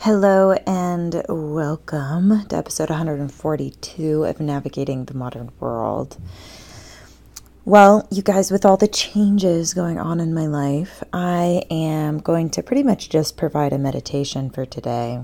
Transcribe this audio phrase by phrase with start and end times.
[0.00, 6.18] Hello and welcome to episode 142 of Navigating the Modern World.
[7.64, 12.50] Well, you guys, with all the changes going on in my life, I am going
[12.50, 15.22] to pretty much just provide a meditation for today.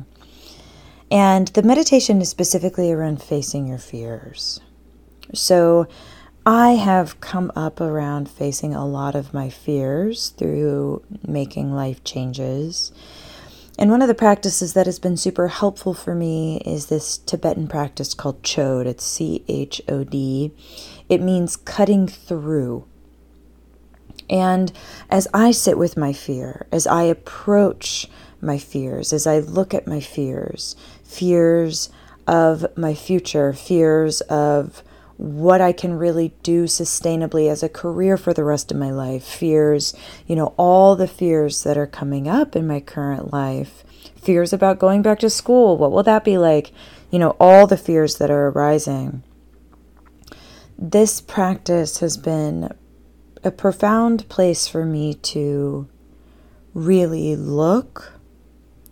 [1.11, 4.59] And the meditation is specifically around facing your fears.
[5.33, 5.87] So,
[6.45, 12.91] I have come up around facing a lot of my fears through making life changes
[13.79, 17.69] and one of the practices that has been super helpful for me is this Tibetan
[17.69, 18.87] practice called Chod.
[18.87, 20.53] It's C H O D.
[21.09, 22.85] It means cutting through.
[24.31, 24.73] And
[25.11, 28.09] as I sit with my fear, as I approach
[28.41, 31.91] my fears, as I look at my fears, fears
[32.27, 34.83] of my future, fears of
[35.17, 39.25] what I can really do sustainably as a career for the rest of my life,
[39.25, 39.95] fears,
[40.27, 43.85] you know, all the fears that are coming up in my current life,
[44.21, 46.73] fears about going back to school, what will that be like?
[47.11, 49.23] You know, all the fears that are arising.
[50.79, 52.73] This practice has been
[53.45, 55.89] a profound place for me to
[56.75, 58.13] really look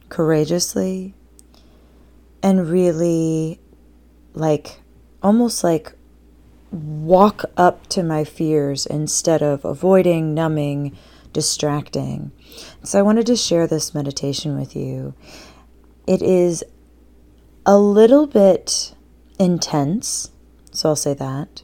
[0.09, 1.15] courageously
[2.43, 3.61] and really
[4.35, 4.81] like
[5.23, 5.93] almost like
[6.71, 10.97] walk up to my fears instead of avoiding, numbing,
[11.33, 12.33] distracting.
[12.83, 15.15] So I wanted to share this meditation with you.
[16.07, 16.65] It is
[17.67, 18.95] a little bit
[19.39, 20.31] intense,
[20.73, 21.63] so I'll say that.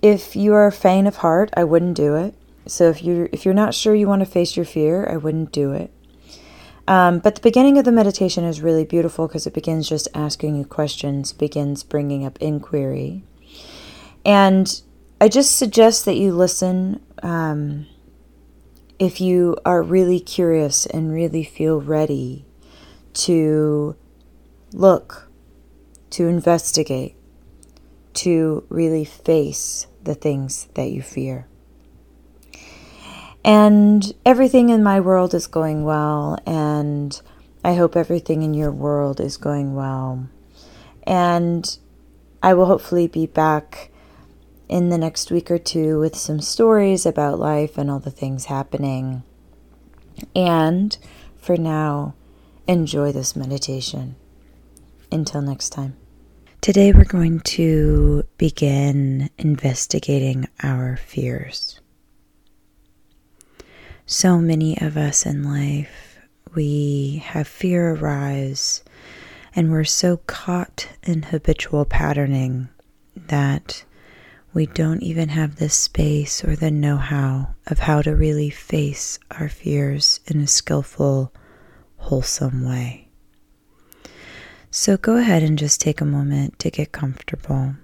[0.00, 2.34] If you are faint of heart, I wouldn't do it.
[2.66, 5.52] So if you if you're not sure you want to face your fear, I wouldn't
[5.52, 5.90] do it.
[6.86, 10.56] Um, but the beginning of the meditation is really beautiful because it begins just asking
[10.56, 13.24] you questions, begins bringing up inquiry.
[14.28, 14.82] And
[15.22, 17.86] I just suggest that you listen um,
[18.98, 22.44] if you are really curious and really feel ready
[23.14, 23.96] to
[24.74, 25.30] look,
[26.10, 27.16] to investigate,
[28.12, 31.48] to really face the things that you fear.
[33.42, 37.18] And everything in my world is going well, and
[37.64, 40.28] I hope everything in your world is going well.
[41.04, 41.78] And
[42.42, 43.90] I will hopefully be back
[44.68, 48.46] in the next week or two with some stories about life and all the things
[48.46, 49.22] happening.
[50.34, 50.96] And
[51.36, 52.14] for now,
[52.66, 54.16] enjoy this meditation.
[55.10, 55.96] Until next time.
[56.60, 61.80] Today, we're going to begin investigating our fears.
[64.04, 66.18] So many of us in life,
[66.54, 68.82] we have fear arise,
[69.54, 72.68] and we're so caught in habitual patterning
[73.14, 73.84] that
[74.58, 79.16] we don't even have the space or the know how of how to really face
[79.30, 81.32] our fears in a skillful,
[81.98, 83.06] wholesome way.
[84.72, 87.76] So go ahead and just take a moment to get comfortable.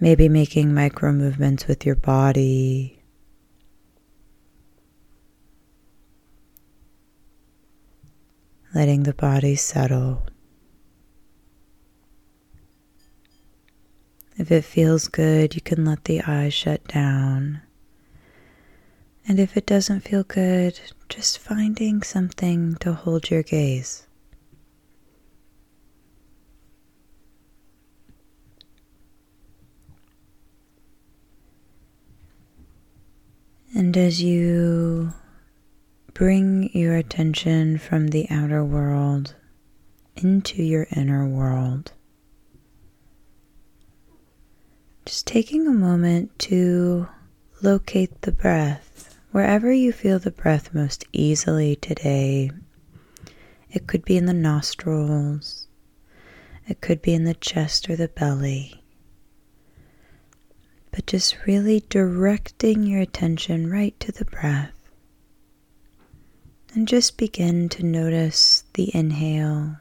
[0.00, 2.98] Maybe making micro movements with your body.
[8.74, 10.22] Letting the body settle.
[14.38, 17.60] If it feels good, you can let the eyes shut down.
[19.28, 24.06] And if it doesn't feel good, just finding something to hold your gaze.
[33.74, 35.12] And as you
[36.14, 39.34] bring your attention from the outer world
[40.16, 41.92] into your inner world,
[45.04, 47.08] just taking a moment to
[47.60, 52.50] locate the breath wherever you feel the breath most easily today.
[53.70, 55.66] It could be in the nostrils,
[56.68, 58.82] it could be in the chest or the belly.
[60.92, 64.74] But just really directing your attention right to the breath.
[66.74, 69.76] And just begin to notice the inhale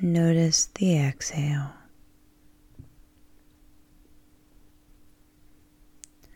[0.00, 1.72] and notice the exhale.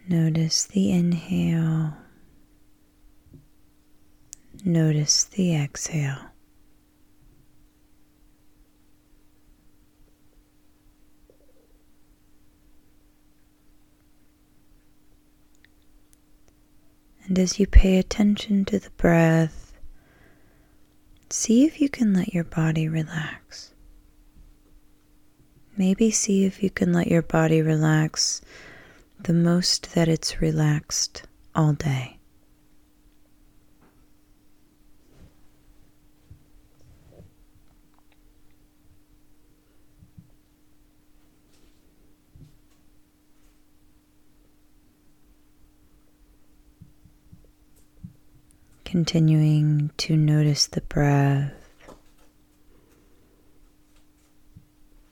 [0.09, 1.97] Notice the inhale.
[4.65, 6.31] Notice the exhale.
[17.25, 19.73] And as you pay attention to the breath,
[21.31, 23.73] see if you can let your body relax.
[25.77, 28.41] Maybe see if you can let your body relax
[29.19, 31.23] the most that it's relaxed
[31.55, 32.19] all day.
[48.85, 51.53] Continuing to notice the breath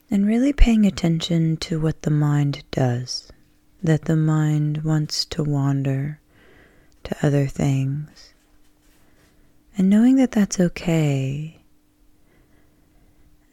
[0.09, 3.31] and really paying attention to what the mind does
[3.85, 6.19] that the mind wants to wander
[7.03, 8.33] to other things,
[9.77, 11.59] and knowing that that's okay,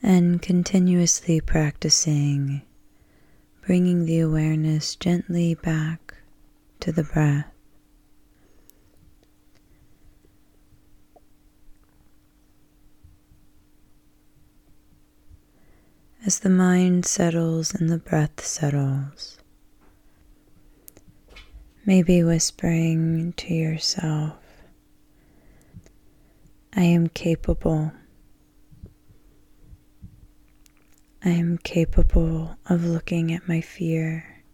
[0.03, 2.63] and continuously practicing
[3.65, 6.15] bringing the awareness gently back
[6.81, 7.47] to the breath.
[16.25, 19.42] as the mind settles and the breath settles.
[21.85, 24.37] Maybe whispering to yourself,
[26.75, 27.91] I am capable.
[31.25, 34.45] I am capable of looking at my fear.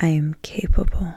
[0.00, 1.14] I am capable.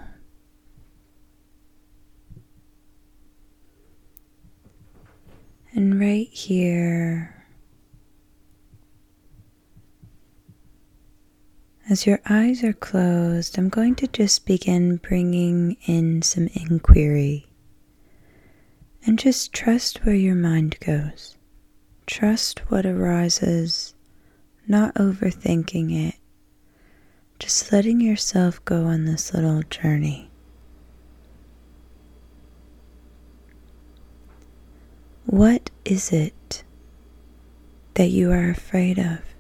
[5.73, 7.32] And right here,
[11.93, 17.45] as your eyes are closed, I'm going to just begin bringing in some inquiry.
[19.05, 21.37] And just trust where your mind goes.
[22.07, 23.93] Trust what arises,
[24.67, 26.15] not overthinking it.
[27.37, 30.31] Just letting yourself go on this little journey.
[35.27, 36.63] What is it
[37.93, 39.32] that you are afraid of?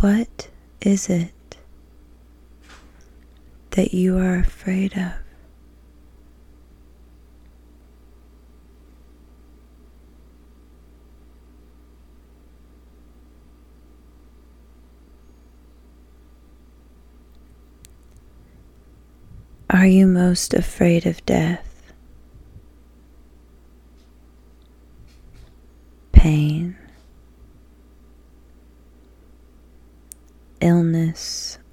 [0.00, 0.48] What
[0.82, 1.32] is it
[3.70, 5.12] that you are afraid of?
[19.70, 21.65] Are you most afraid of death?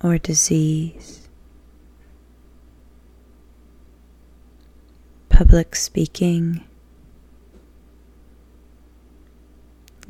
[0.03, 1.27] Or disease?
[5.29, 6.63] Public speaking,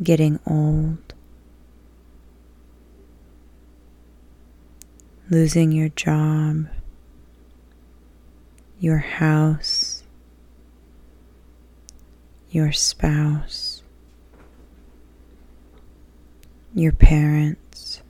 [0.02, 1.14] getting old,
[5.30, 6.68] losing your job.
[8.80, 10.04] Your house,
[12.50, 13.82] your spouse,
[16.76, 18.02] your parents.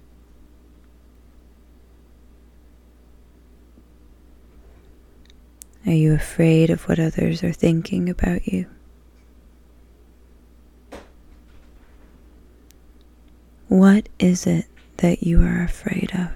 [5.86, 8.68] Are you afraid of what others are thinking about you?
[13.68, 14.66] What is it
[14.98, 16.32] that you are afraid of?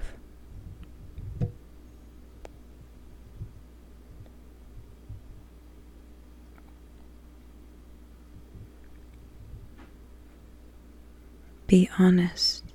[11.66, 12.67] Be honest.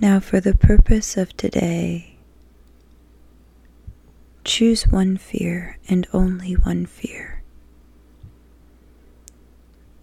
[0.00, 2.14] Now, for the purpose of today,
[4.44, 7.42] choose one fear and only one fear.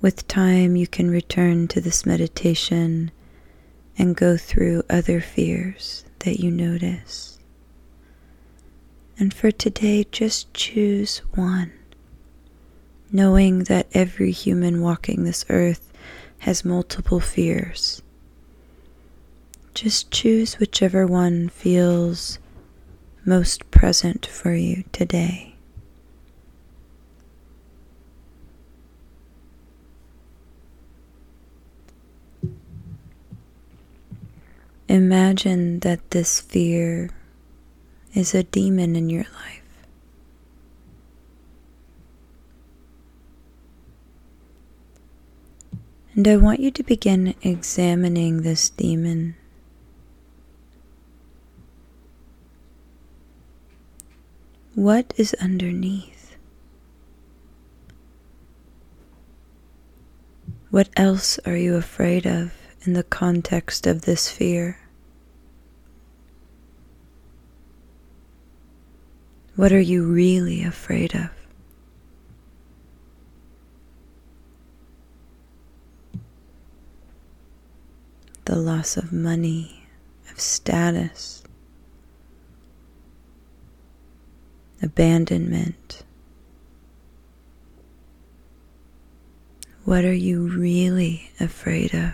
[0.02, 3.12] With time, you can return to this meditation
[3.98, 7.40] and go through other fears that you notice.
[9.18, 11.72] And for today, just choose one,
[13.14, 15.94] knowing that every human walking this earth
[16.40, 18.02] has multiple fears
[19.76, 22.40] just choose whichever one feels
[23.26, 25.56] most present for you today.
[34.88, 37.10] Imagine that this fear
[38.14, 39.62] is a demon in your life.
[46.14, 49.36] And I want you to begin examining this demon.
[54.76, 56.36] What is underneath?
[60.70, 62.52] What else are you afraid of
[62.82, 64.78] in the context of this fear?
[69.56, 71.30] What are you really afraid of?
[78.44, 79.88] The loss of money,
[80.30, 81.45] of status,
[84.86, 86.04] abandonment.
[89.84, 92.14] What are you really afraid of?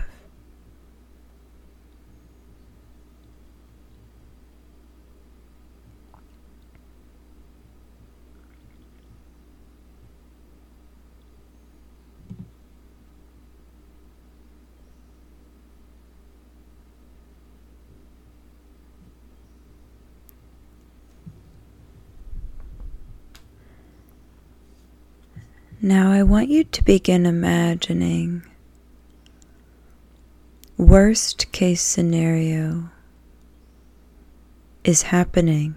[25.84, 28.44] Now I want you to begin imagining
[30.76, 32.88] worst case scenario
[34.84, 35.74] is happening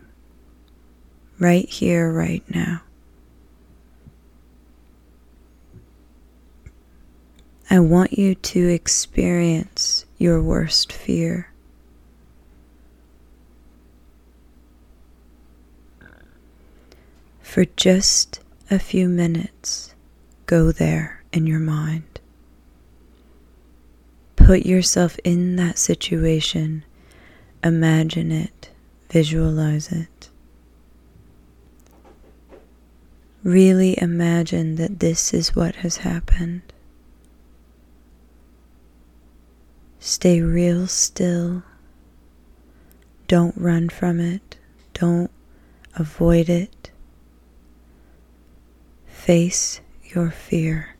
[1.39, 2.83] right here, right now.
[7.71, 11.51] I want you to experience your worst fear.
[17.41, 19.94] For just a few minutes.
[20.45, 22.19] Go there in your mind.
[24.35, 26.83] Put yourself in that situation.
[27.63, 28.69] Imagine it.
[29.09, 30.29] Visualize it.
[33.43, 36.61] Really imagine that this is what has happened.
[39.99, 41.63] Stay real still.
[43.27, 44.57] Don't run from it.
[44.93, 45.31] Don't
[45.95, 46.91] avoid it.
[49.07, 49.81] Face
[50.15, 50.94] your fear.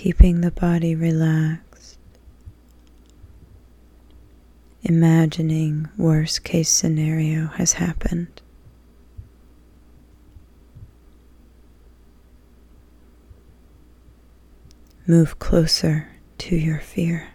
[0.00, 1.98] Keeping the body relaxed,
[4.82, 8.40] imagining worst case scenario has happened.
[15.06, 17.28] Move closer to your fear.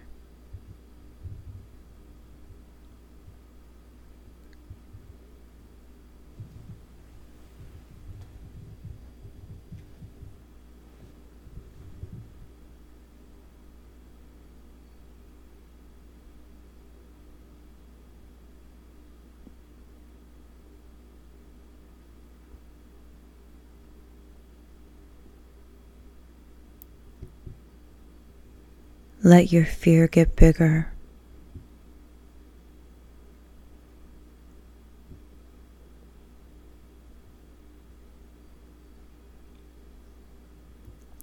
[29.25, 30.91] Let your fear get bigger.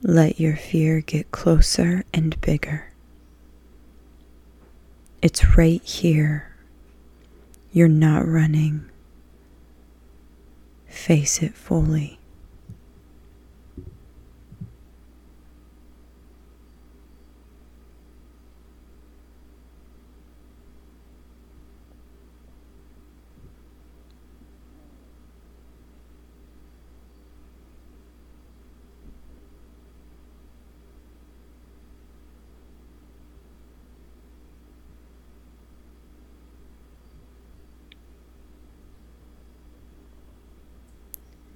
[0.03, 2.91] Let your fear get closer and bigger.
[5.23, 6.57] It's right here.
[7.71, 8.91] You're not running.
[10.89, 12.19] Face it fully.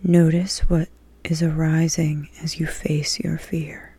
[0.08, 0.88] Notice what
[1.25, 3.96] is arising as you face your fear.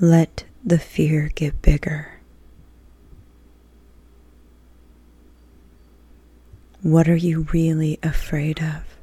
[0.00, 2.11] Let the fear get bigger.
[6.82, 9.01] What are you really afraid of?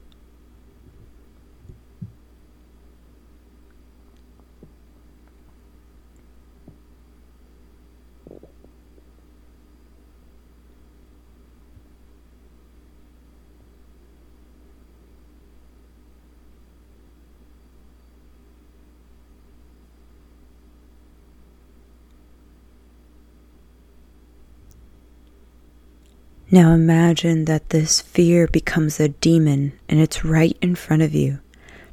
[26.51, 31.39] Now imagine that this fear becomes a demon and it's right in front of you,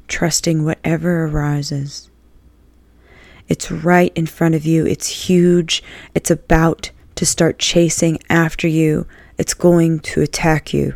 [0.07, 2.09] trusting whatever arises.
[3.47, 4.85] It's right in front of you.
[4.85, 5.83] It's huge.
[6.15, 9.05] It's about to start chasing after you.
[9.37, 10.95] It's going to attack you.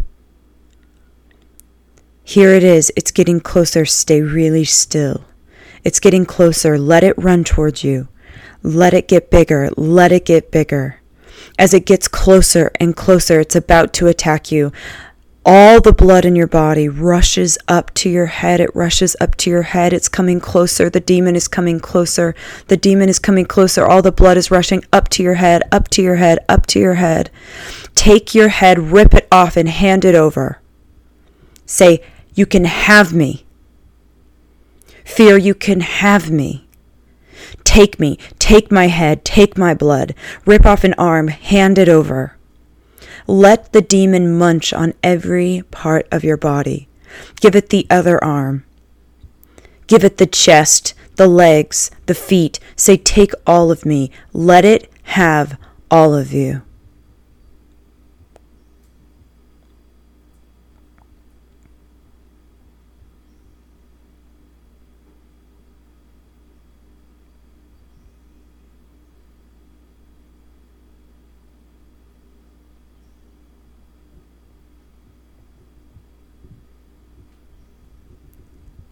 [2.24, 2.92] Here it is.
[2.96, 3.86] It's getting closer.
[3.86, 5.26] Stay really still.
[5.84, 6.80] It's getting closer.
[6.80, 8.08] Let it run towards you.
[8.64, 9.70] Let it get bigger.
[9.78, 11.01] Let it get bigger.
[11.62, 14.72] As it gets closer and closer, it's about to attack you.
[15.46, 18.60] All the blood in your body rushes up to your head.
[18.60, 19.94] It rushes up to your head.
[19.94, 20.90] It's coming closer.
[20.90, 22.34] The demon is coming closer.
[22.68, 23.86] The demon is coming closer.
[23.86, 26.80] All the blood is rushing up to your head, up to your head, up to
[26.80, 27.30] your head.
[27.94, 30.60] Take your head, rip it off, and hand it over.
[31.68, 32.02] Say,
[32.34, 33.46] You can have me.
[35.06, 36.68] Fear, you can have me.
[37.64, 38.18] Take me,
[38.52, 40.14] take my head, take my blood,
[40.46, 42.36] rip off an arm, hand it over.
[43.26, 46.90] Let the demon munch on every part of your body.
[47.40, 48.66] Give it the other arm.
[49.88, 52.60] Give it the chest, the legs, the feet.
[52.76, 54.12] Say, Take all of me.
[54.34, 55.58] Let it have
[55.90, 56.62] all of you.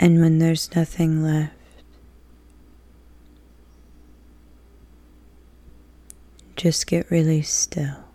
[0.02, 1.54] And when there's nothing left,
[6.56, 8.09] just get really still.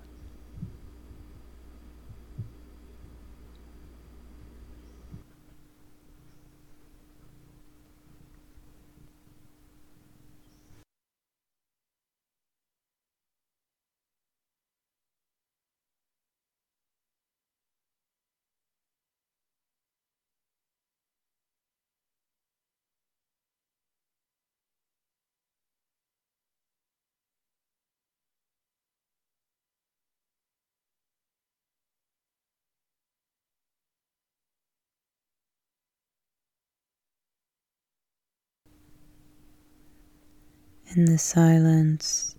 [40.97, 42.37] In the silence,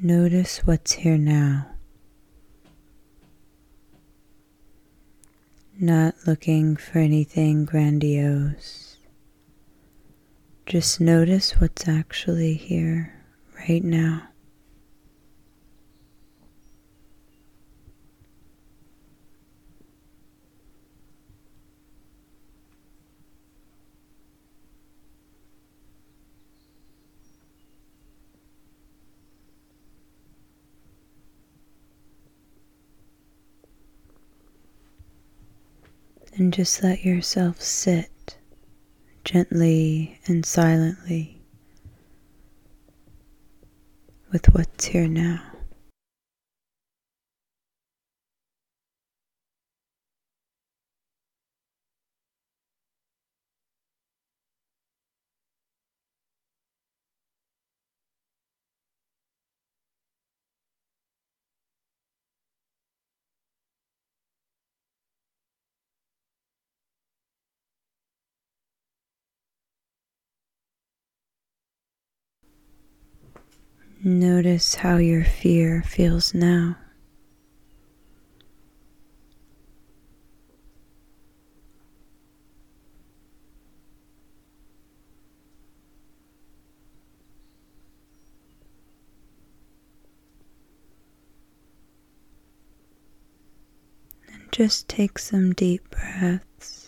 [0.00, 1.66] notice what's here now.
[5.78, 8.96] Not looking for anything grandiose.
[10.64, 13.12] Just notice what's actually here
[13.68, 14.22] right now.
[36.48, 38.38] And just let yourself sit
[39.22, 41.42] gently and silently
[44.32, 45.42] with what's here now.
[74.38, 76.76] Notice how your fear feels now.
[94.32, 96.87] And just take some deep breaths.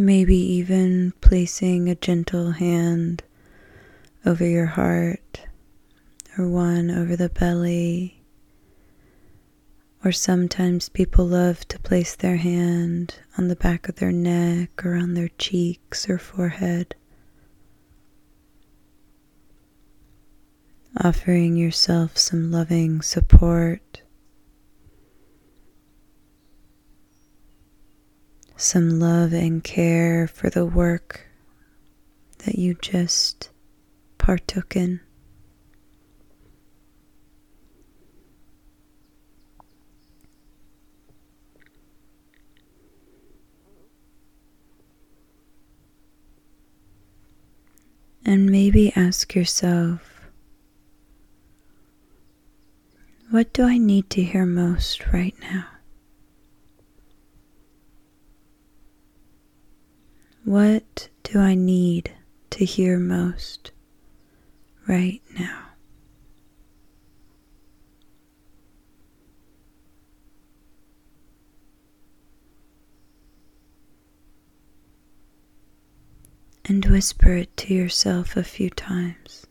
[0.00, 3.22] Maybe even placing a gentle hand
[4.24, 5.42] over your heart
[6.38, 8.22] or one over the belly.
[10.02, 14.94] Or sometimes people love to place their hand on the back of their neck or
[14.94, 16.94] on their cheeks or forehead,
[21.04, 24.00] offering yourself some loving support,
[28.60, 31.26] some love and care for the work
[32.44, 33.50] that you just
[34.18, 35.00] partook in.
[48.24, 50.20] And maybe ask yourself,
[53.30, 55.69] what do I need to hear most right now?
[60.50, 62.10] What do I need
[62.50, 63.70] to hear most
[64.88, 65.68] right now?
[76.64, 79.46] and whisper it to yourself a few times.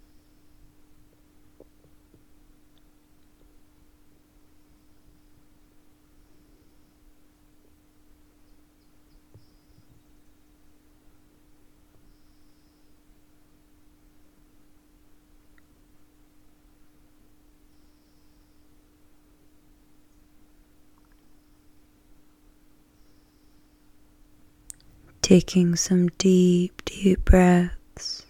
[25.30, 28.26] Taking some deep, deep breaths.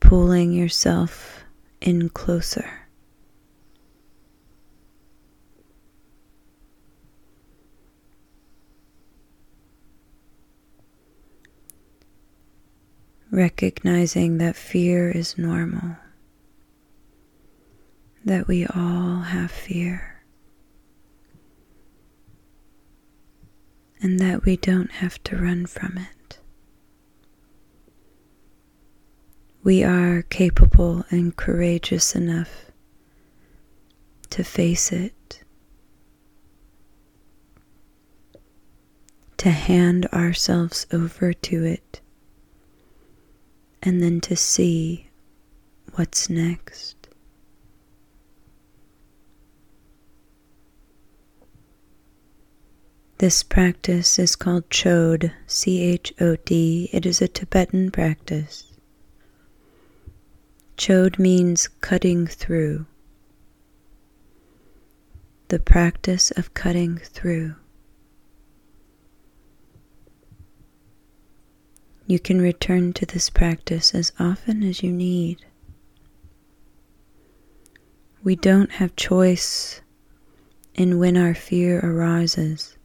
[0.00, 1.44] Pulling yourself
[1.80, 2.68] in closer.
[13.30, 15.96] Recognizing that fear is normal
[18.26, 20.20] that we all have fear
[24.02, 26.38] and that we don't have to run from it.
[29.62, 32.66] We are capable and courageous enough
[34.30, 35.42] to face it,
[39.36, 42.00] to hand ourselves over to it,
[43.82, 45.08] and then to see
[45.94, 47.05] what's next.
[53.18, 56.90] This practice is called Chod, C H O D.
[56.92, 58.64] It is a Tibetan practice.
[60.76, 62.84] Chod means cutting through,
[65.48, 67.54] the practice of cutting through.
[72.06, 75.42] You can return to this practice as often as you need.
[78.22, 79.80] We don't have choice
[80.74, 82.75] in when our fear arises.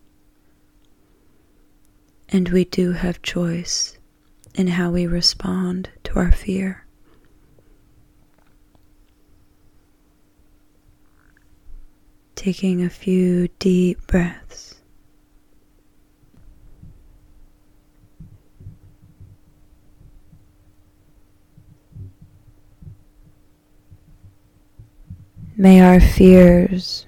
[2.34, 3.98] And we do have choice
[4.56, 6.86] in how we respond to our fear.
[12.36, 14.76] Taking a few deep breaths.
[25.58, 27.06] May our fears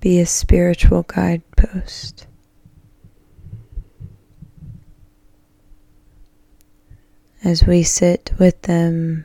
[0.00, 2.27] be a spiritual guidepost.
[7.48, 9.24] As we sit with them,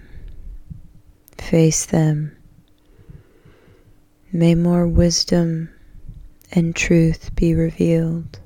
[1.37, 2.33] face them.
[4.31, 5.69] May more wisdom
[6.49, 8.39] and truth be revealed.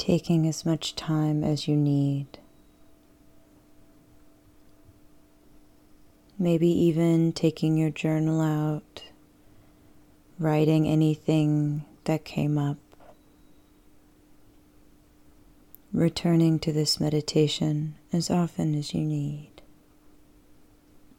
[0.00, 2.38] Taking as much time as you need.
[6.38, 9.02] Maybe even taking your journal out,
[10.38, 12.78] writing anything that came up.
[15.92, 19.59] Returning to this meditation as often as you need.